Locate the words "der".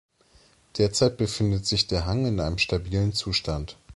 1.85-2.07